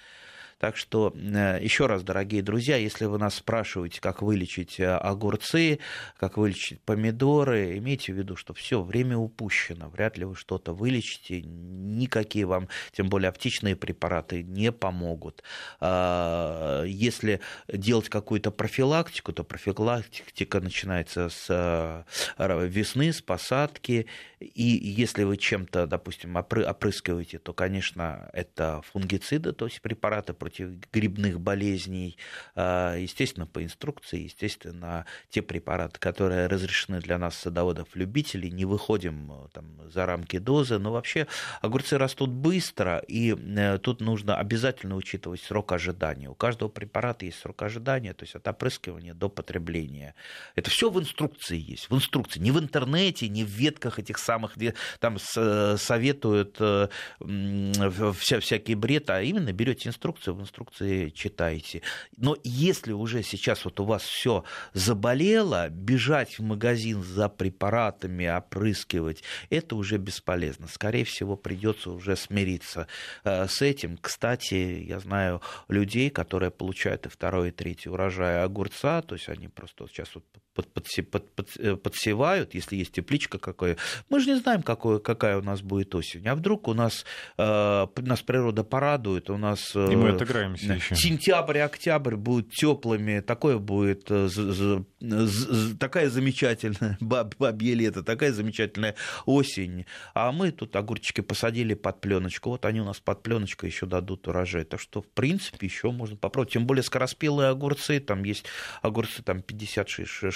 [0.60, 5.78] Так что э, еще раз, дорогие друзья, если вы нас спрашиваете, как вылечить э, огурцы,
[6.18, 11.40] как вылечить помидоры, имейте в виду, что все, время упущено, вряд ли вы что-то вылечите,
[11.40, 15.42] никакие вам, тем более аптечные препараты, не помогут.
[15.80, 24.08] А, если делать какую-то профилактику, то профилактика начинается с э, весны, с посадки,
[24.40, 31.40] и если вы чем-то, допустим, опрыскиваете, то, конечно, это фунгициды, то есть препараты против грибных
[31.40, 32.16] болезней,
[32.56, 40.06] естественно, по инструкции, естественно, те препараты, которые разрешены для нас, садоводов-любителей, не выходим там, за
[40.06, 41.26] рамки дозы, но вообще
[41.60, 43.36] огурцы растут быстро, и
[43.82, 46.30] тут нужно обязательно учитывать срок ожидания.
[46.30, 50.14] У каждого препарата есть срок ожидания, то есть от опрыскивания до потребления.
[50.54, 54.54] Это все в инструкции есть, в инструкции, не в интернете, не в ветках этих самых,
[55.00, 56.88] там советуют э,
[58.14, 61.82] вся, всякий бред, а именно берете инструкцию, в инструкции читаете.
[62.16, 69.24] Но если уже сейчас вот у вас все заболело, бежать в магазин за препаратами, опрыскивать,
[69.50, 70.68] это уже бесполезно.
[70.68, 72.86] Скорее всего, придется уже смириться
[73.24, 73.96] э, с этим.
[73.96, 79.48] Кстати, я знаю людей, которые получают и второй, и третий урожай огурца, то есть они
[79.48, 83.76] просто сейчас вот под, под, под, под, э, подсевают, если есть тепличка какая.
[84.08, 86.26] Мы же не знаем, какой, какая у нас будет осень.
[86.26, 87.04] А вдруг у нас,
[87.38, 90.94] э, нас природа порадует, у нас э, И мы отыграемся еще.
[90.96, 94.28] сентябрь и октябрь будут теплыми, такое будет э,
[95.78, 99.86] такая замечательная бабье лето, такая замечательная осень.
[100.14, 102.50] А мы тут огурчики посадили под пленочку.
[102.50, 104.64] Вот они у нас под пленочкой еще дадут урожай.
[104.64, 106.52] Так что, в принципе, еще можно попробовать.
[106.52, 108.44] Тем более скороспелые огурцы, там есть
[108.82, 109.42] огурцы там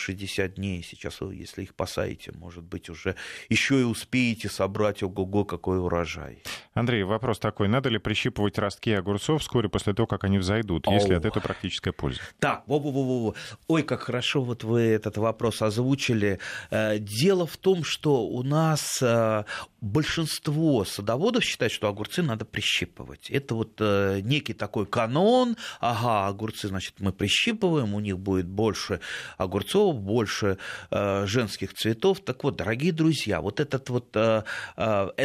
[0.08, 0.82] 50-60 дней.
[0.82, 3.16] Сейчас, если их посадите, может быть, уже
[3.48, 6.42] еще и успеете собрать ого-го какой урожай.
[6.74, 7.68] Андрей, вопрос такой.
[7.68, 11.92] Надо ли прищипывать ростки огурцов вскоре после того, как они взойдут, если от этого практическая
[11.92, 12.20] польза?
[12.38, 13.34] Так, во-во-во-во.
[13.68, 16.38] Ой, как хорошо вот вы этот вопрос озвучили.
[16.70, 19.44] Э, дело в том, что у нас э,
[19.80, 23.30] большинство садоводов считают, что огурцы надо прищипывать.
[23.30, 25.56] Это вот э, некий такой канон.
[25.80, 29.00] Ага, огурцы, значит, мы прищипываем, у них будет больше
[29.36, 30.58] огурцов, больше
[30.90, 32.20] женских цветов.
[32.24, 34.16] Так вот, дорогие друзья, вот этот вот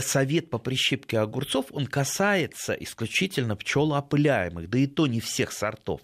[0.01, 6.01] совет по прищипке огурцов, он касается исключительно пчелоопыляемых, да и то не всех сортов.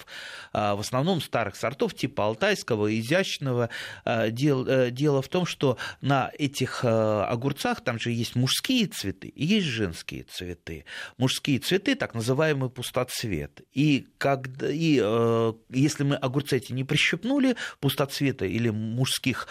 [0.53, 3.69] А в основном старых сортов типа алтайского, изящного.
[4.03, 9.27] А, дело, э, в том, что на этих э, огурцах там же есть мужские цветы
[9.27, 10.85] и есть женские цветы.
[11.17, 13.61] Мужские цветы, так называемый пустоцвет.
[13.73, 19.47] И, когда, и э, если мы огурцы эти не прищипнули, пустоцвета или мужских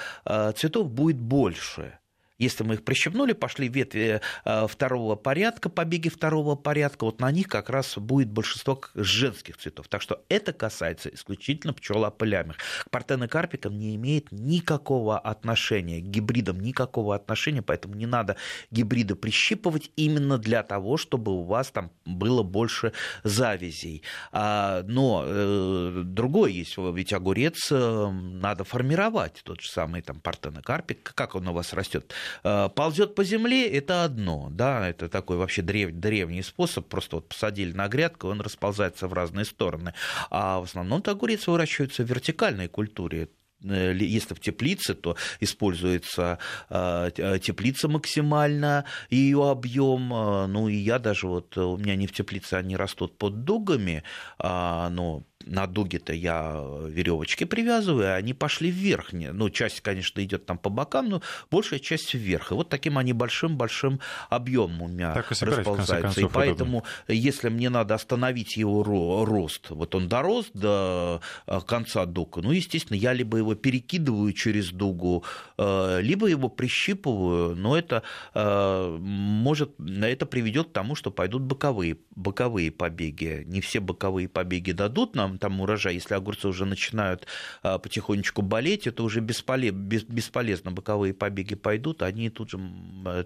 [0.57, 1.99] цветов будет больше.
[2.38, 7.47] Если мы их прищепнули, пошли ветви э, второго порядка, побеги второго порядка, вот на них
[7.47, 9.87] как раз будет большинство женских цветов.
[9.87, 12.57] Так что это касается исключительно пчелоопылямых.
[12.57, 18.37] К партенокарпикам не имеет никакого отношения, к гибридам никакого отношения, поэтому не надо
[18.73, 22.92] гибриды прищипывать именно для того, чтобы у вас там было больше
[23.23, 24.03] завязей.
[24.33, 31.12] А, но э, другое есть, ведь огурец э, надо формировать, тот же самый там партенокарпик,
[31.14, 32.12] как он у вас растет
[32.43, 37.73] ползет по земле, это одно, да, это такой вообще древ, древний способ, просто вот посадили
[37.73, 39.95] на грядку, он расползается в разные стороны.
[40.31, 43.29] А в основном-то огурец выращивается в вертикальной культуре,
[43.63, 46.39] э, если в теплице, то используется
[46.71, 47.11] э,
[47.43, 50.09] теплица максимально, ее объем.
[50.09, 54.03] Ну и я даже вот, у меня не в теплице, они растут под дугами,
[54.39, 59.13] а, но на дуге-то я веревочки привязываю, и они пошли вверх.
[59.13, 62.53] Ну, часть, конечно, идет там по бокам, но большая часть вверх.
[62.53, 66.21] И вот таким они большим-большим объемом у меня так и собирать, расползаются.
[66.21, 67.13] И поэтому, удобно.
[67.13, 68.83] если мне надо остановить его
[69.25, 74.71] рост, вот он дорос до э, конца дуга, ну, естественно, я либо его перекидываю через
[74.71, 75.25] дугу,
[75.59, 78.03] э, либо его прищипываю, но это
[78.35, 83.43] э, может, это приведет к тому, что пойдут боковые, боковые побеги.
[83.47, 87.27] Не все боковые побеги дадут нам там урожай, если огурцы уже начинают
[87.62, 92.59] а, потихонечку болеть, это уже бесполезно, боковые побеги пойдут, они тут же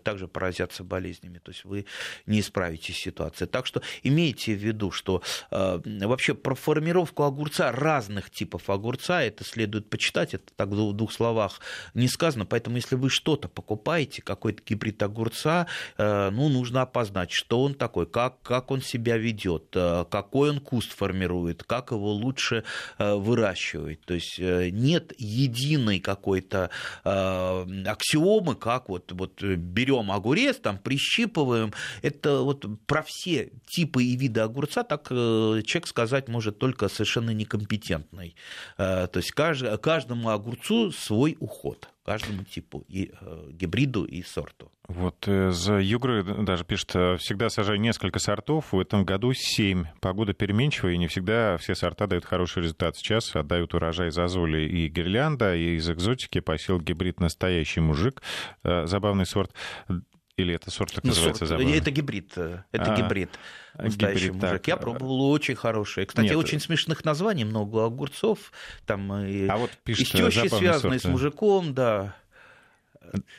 [0.05, 1.87] также поразятся болезнями, то есть вы
[2.27, 3.49] не исправите ситуацию.
[3.49, 9.45] Так что имейте в виду, что а, вообще про формировку огурца, разных типов огурца, это
[9.45, 11.61] следует почитать, это так в двух словах
[11.95, 15.67] не сказано, поэтому если вы что-то покупаете, какой-то гибрид огурца,
[15.97, 19.77] а, ну, нужно опознать, что он такой, как, как он себя ведет,
[20.11, 22.65] какой он куст формирует, как его лучше
[22.99, 24.01] э, выращивать.
[24.03, 26.71] То есть э, нет единой какой-то
[27.05, 31.73] э, аксиомы, как вот, вот берем огурец, там прищипываем.
[32.03, 38.37] Это вот про все типы и виды огурца так человек сказать может только совершенно некомпетентный.
[38.77, 44.71] То есть каждому огурцу свой уход каждому типу, и э, гибриду, и сорту.
[44.89, 46.91] Вот из Югры даже пишет,
[47.21, 49.85] всегда сажаю несколько сортов, в этом году семь.
[50.01, 52.97] Погода переменчивая, и не всегда все сорта дают хороший результат.
[52.97, 58.23] Сейчас отдают урожай зазоли и гирлянда, и из экзотики посел гибрид «Настоящий мужик»,
[58.65, 59.53] э, забавный сорт.
[60.39, 61.77] Или это сорт так ну, называется сорт, забавный?
[61.77, 62.39] Это гибрид.
[62.39, 63.31] Это а, гибрид.
[63.75, 64.53] Настоящий гибрид, мужик.
[64.53, 64.69] Так.
[64.69, 66.07] Я пробовал очень хорошие.
[66.07, 66.37] Кстати, Нет.
[66.37, 68.53] очень смешных названий, много огурцов.
[68.87, 72.15] Там и, а вот пишет, и с тещей связанные, с мужиком, да.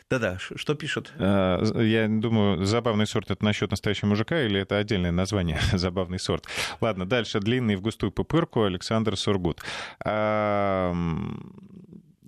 [0.09, 1.13] Да-да, что пишут?
[1.17, 6.47] Я думаю, забавный сорт это насчет настоящего мужика или это отдельное название, забавный сорт.
[6.81, 9.61] Ладно, дальше длинный в густую пупырку Александр Сургут.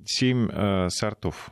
[0.05, 1.51] Семь э, сортов.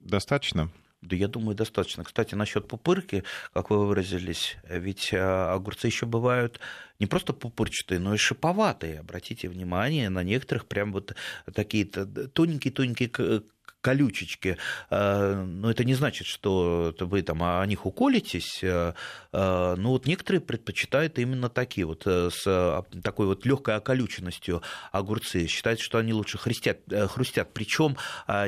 [0.00, 0.70] Достаточно?
[1.06, 2.04] Да, я думаю, достаточно.
[2.04, 6.60] Кстати, насчет пупырки, как вы выразились, ведь э, огурцы еще бывают
[6.98, 9.00] не просто пупырчатые, но и шиповатые.
[9.00, 11.14] Обратите внимание, на некоторых прям вот
[11.52, 13.42] такие тоненькие-тоненькие
[13.86, 14.56] колючечки.
[14.90, 18.58] Э, но это не значит, что вы там о них уколитесь.
[18.64, 18.94] Э,
[19.32, 25.46] э, но вот некоторые предпочитают именно такие вот с такой вот легкой околюченностью огурцы.
[25.46, 26.80] Считают, что они лучше хрустят.
[27.10, 27.54] хрустят.
[27.54, 27.96] Причем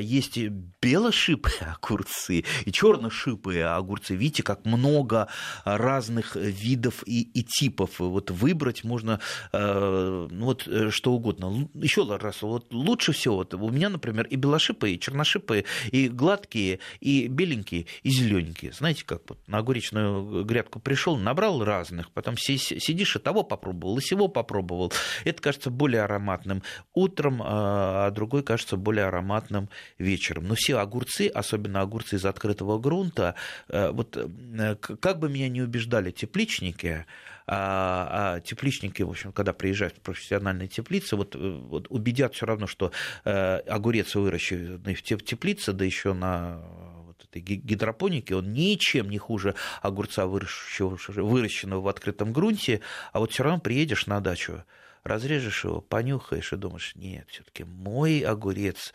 [0.00, 4.16] есть белошипые огурцы и черношипые огурцы.
[4.16, 5.28] Видите, как много
[5.64, 8.00] разных видов и, и типов.
[8.00, 9.20] Вот выбрать можно
[9.52, 11.68] ну, вот что угодно.
[11.74, 16.08] Еще раз, вот лучше всего, вот у меня, например, и белошипые, и черношипые шипы и
[16.08, 18.72] гладкие, и беленькие, и зелененькие.
[18.72, 24.02] Знаете, как вот на огуречную грядку пришел, набрал разных, потом сидишь и того попробовал, и
[24.02, 24.92] сего попробовал.
[25.24, 26.62] Это кажется более ароматным
[26.94, 29.68] утром, а, а другой кажется более ароматным
[29.98, 30.48] вечером.
[30.48, 33.34] Но все огурцы, особенно огурцы из открытого грунта,
[33.68, 37.06] э, вот э, как бы меня не убеждали тепличники,
[37.50, 42.44] а, а тепличники, в общем, когда приезжают в профессиональные теплицы, вот, э, вот убедят все
[42.44, 42.92] равно, что
[43.24, 46.60] э, огурец выращенный в теплице, да еще на
[47.06, 52.82] вот этой гидропонике, он ничем не хуже огурца, выращенного в открытом грунте,
[53.14, 54.62] а вот все равно приедешь на дачу,
[55.02, 58.92] разрежешь его, понюхаешь и думаешь, нет, все-таки мой огурец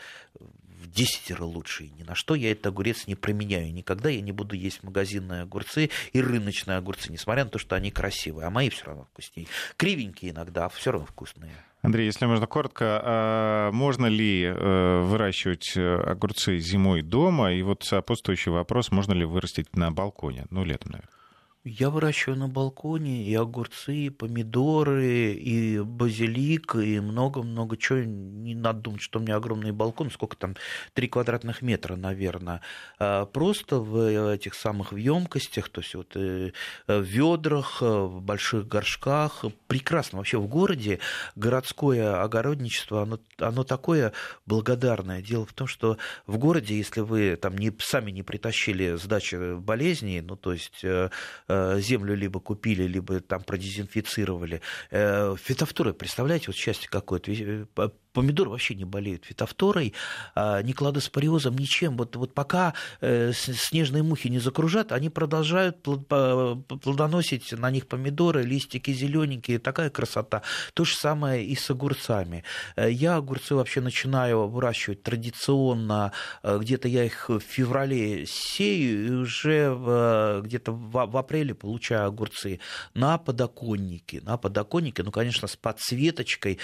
[0.84, 1.86] в десятеро лучше.
[1.86, 3.74] И ни на что я этот огурец не променяю.
[3.74, 7.92] Никогда я не буду есть магазинные огурцы и рыночные огурцы, несмотря на то, что они
[7.92, 8.48] красивые.
[8.48, 9.48] А мои все равно вкуснее.
[9.78, 11.54] Кривенькие иногда, а все равно вкусные.
[11.82, 17.52] Андрей, если можно коротко, а можно ли э, выращивать э, огурцы зимой дома?
[17.54, 20.46] И вот сопутствующий вопрос, можно ли вырастить на балконе?
[20.50, 21.22] Ну, летом, наверное.
[21.66, 27.99] Я выращиваю на балконе и огурцы, и помидоры, и базилик, и много-много чего.
[27.99, 30.57] Не надо думать, что у меня огромный балкон, сколько там,
[30.93, 32.59] 3 квадратных метра, наверное.
[32.99, 36.51] А просто в этих самых в емкостях, то есть вот э,
[36.88, 39.45] в ведрах, в больших горшках.
[39.68, 40.18] Прекрасно.
[40.18, 40.99] Вообще в городе
[41.38, 44.11] городское огородничество, оно, оно такое
[44.45, 45.22] благодарное.
[45.22, 45.97] Дело в том, что
[46.28, 50.84] в городе, если вы там не, сами не притащили с дачи болезней, ну то есть
[50.84, 51.09] э,
[51.53, 54.62] Э, землю либо купили, либо там продезинфицировали.
[54.91, 57.66] Э, фитофторы, представляете, вот счастье какое-то э,
[58.14, 59.93] помидоры вообще не болеют фитофторой,
[60.36, 61.97] а, ни кладоспориозом, ничем.
[61.97, 68.91] Вот, вот пока э, снежные мухи не закружат, они продолжают плодоносить на них помидоры, листики
[68.91, 70.43] зелененькие, такая красота.
[70.74, 72.43] То же самое и с огурцами.
[72.76, 76.11] Э, я огурцы вообще начинаю выращивать традиционно,
[76.43, 82.59] э, где-то я их в феврале сею, и уже где-то в апреле получаю огурцы
[82.93, 84.22] на подоконнике.
[84.22, 86.59] На подоконнике, ну, конечно, с подсветочкой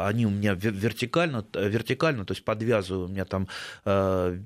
[0.00, 3.48] они у меня вертикально, вертикально, то есть подвязываю, у меня там
[3.84, 4.38] э,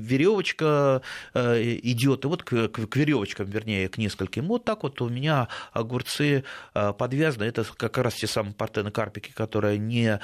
[0.00, 1.02] веревочка
[1.34, 2.52] э, идет, и вот к,
[2.96, 6.44] веревочкам, вернее, к нескольким, вот так вот у меня огурцы
[6.74, 10.20] э, подвязаны, это как раз те самые партенокарпики, которые не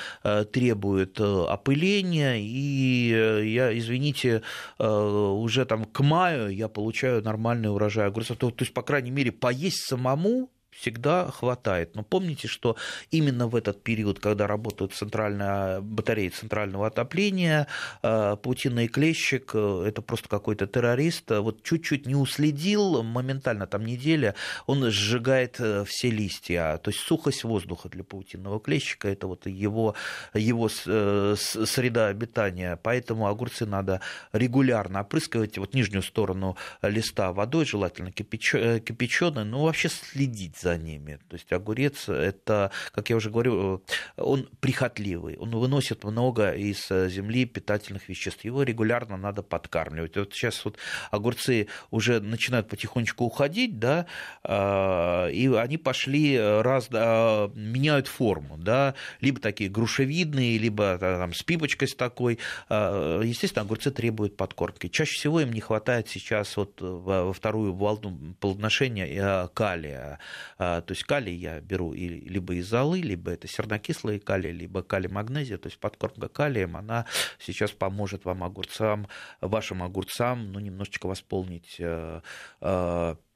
[0.52, 4.42] требуют опыления, и я, извините,
[4.78, 9.32] уже там к маю я получаю нормальный урожай огурцов, то, то есть, по крайней мере,
[9.32, 10.50] поесть самому
[10.80, 11.94] всегда хватает.
[11.94, 12.76] Но помните, что
[13.10, 17.66] именно в этот период, когда работают центральная батареи центрального отопления,
[18.02, 24.34] э, паутинный клещик, э, это просто какой-то террорист, вот чуть-чуть не уследил, моментально там неделя,
[24.66, 26.78] он сжигает э, все листья.
[26.82, 29.94] То есть сухость воздуха для паутинного клещика– это вот его,
[30.34, 32.78] его среда обитания.
[32.82, 34.00] Поэтому огурцы надо
[34.32, 41.18] регулярно опрыскивать, вот нижнюю сторону листа водой, желательно кипяченой, но вообще следить за за ними.
[41.28, 43.82] То есть огурец это, как я уже говорю,
[44.16, 48.44] он прихотливый, он выносит много из земли питательных веществ.
[48.44, 50.16] Его регулярно надо подкармливать.
[50.16, 50.76] Вот сейчас вот
[51.10, 54.06] огурцы уже начинают потихонечку уходить, да,
[54.42, 61.42] а, и они пошли раз, а, меняют форму, да, либо такие грушевидные, либо там с
[61.42, 62.38] пипочкой с такой.
[62.68, 64.88] А, естественно, огурцы требуют подкормки.
[64.88, 70.18] Чаще всего им не хватает сейчас вот во вторую волну плодоношения калия.
[70.58, 75.56] То есть калий я беру либо из золы, либо это сернокислые калий, либо калий-магнезия.
[75.56, 77.06] То есть подкормка калием, она
[77.38, 79.06] сейчас поможет вам огурцам,
[79.40, 81.80] вашим огурцам, ну, немножечко восполнить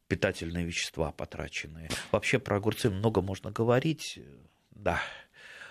[0.09, 1.89] питательные вещества потраченные.
[2.11, 4.18] Вообще про огурцы много можно говорить,
[4.73, 5.01] да.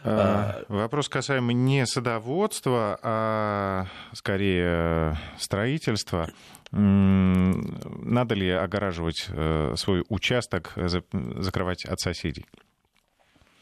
[0.04, 6.30] А, вопрос касаемый не садоводства, а скорее строительства.
[6.72, 12.46] Надо ли огораживать э, свой участок, закрывать от соседей?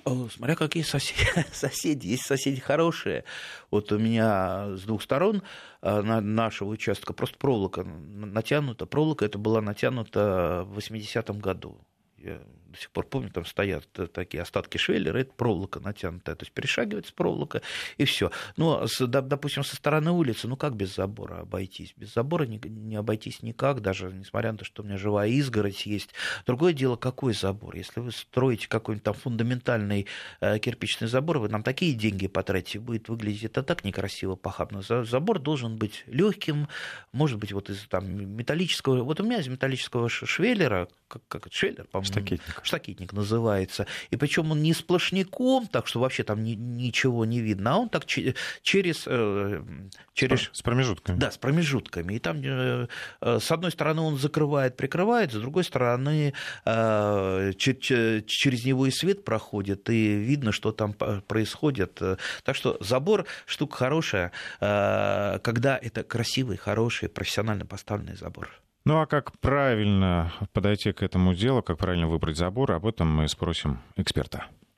[0.06, 1.28] Смотря какие соседи.
[1.52, 2.08] соседи.
[2.08, 3.26] Есть соседи хорошие.
[3.70, 5.44] Вот у меня с двух сторон
[5.82, 8.86] э, нашего участка просто проволока натянута.
[8.86, 11.80] Проволока это была натянута в 80-м году.
[12.18, 16.52] Я до сих пор помню, там стоят такие остатки швеллера, это проволока натянутая, то есть
[16.54, 17.62] перешагивается проволока,
[17.98, 18.32] и все.
[18.58, 21.94] Ну, допустим, со стороны улицы, ну как без забора обойтись?
[21.98, 25.86] Без забора не, не обойтись никак, даже несмотря на то, что у меня живая изгородь
[25.86, 26.12] есть.
[26.46, 27.76] Другое дело, какой забор?
[27.76, 30.08] Если вы строите какой-нибудь там фундаментальный
[30.42, 34.82] э, кирпичный забор, вы нам такие деньги потратите, будет выглядеть это так некрасиво, похабно.
[34.82, 36.68] Забор должен быть легким,
[37.12, 41.56] может быть, вот из там, металлического, вот у меня из металлического швеллера, как, как это,
[41.56, 42.08] швеллер, по-моему?
[42.66, 43.88] Штакетник называется.
[44.10, 47.90] И причем он не сплошняком, так что вообще там ни, ничего не видно, а он
[47.90, 49.04] так через...
[49.08, 49.64] Э,
[50.14, 50.50] через...
[50.54, 51.18] С промежутками.
[51.18, 52.14] Да, с промежутками.
[52.14, 52.88] И там э,
[53.22, 56.34] э, с одной стороны он закрывает, прикрывает, с другой стороны
[56.66, 62.02] через него и свет проходит, и видно, что там происходит.
[62.44, 68.50] Так что забор штука хорошая, когда это красивый, хороший, профессионально поставленный забор.
[68.90, 73.28] Ну а как правильно подойти к этому делу, как правильно выбрать забор, об этом мы
[73.28, 74.48] спросим эксперта.